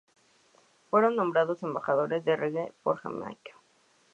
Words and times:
Fueron 0.89 1.15
nombrados 1.15 1.61
embajadores 1.61 2.25
del 2.25 2.39
reggae 2.39 2.73
por 2.81 2.97
Jamaica. 2.97 3.51